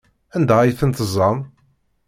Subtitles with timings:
[0.35, 1.37] Anda ay ten-teẓẓam?